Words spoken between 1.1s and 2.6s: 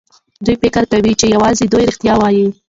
چې يوازې دوی رښتيا وايي.